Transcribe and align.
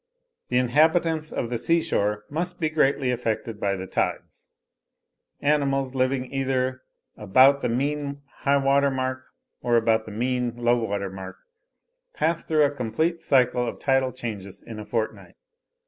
The 0.49 0.57
inhabitants 0.57 1.31
of 1.31 1.51
the 1.51 1.59
seashore 1.59 2.25
must 2.27 2.59
be 2.59 2.71
greatly 2.71 3.11
affected 3.11 3.59
by 3.59 3.75
the 3.75 3.85
tides; 3.85 4.49
animals 5.41 5.93
living 5.93 6.33
either 6.33 6.81
about 7.15 7.61
the 7.61 7.69
MEAN 7.69 8.23
high 8.37 8.57
water 8.57 8.89
mark, 8.89 9.23
or 9.61 9.77
about 9.77 10.05
the 10.05 10.11
MEAN 10.11 10.55
low 10.55 10.83
water 10.85 11.11
mark, 11.11 11.37
pass 12.15 12.43
through 12.43 12.63
a 12.65 12.71
complete 12.71 13.21
cycle 13.21 13.67
of 13.67 13.77
tidal 13.77 14.11
changes 14.11 14.63
in 14.65 14.79
a 14.79 14.85
fortnight. 14.87 15.35